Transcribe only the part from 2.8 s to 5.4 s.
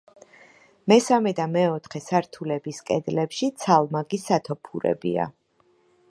კედლებში ცალმაგი სათოფურებია.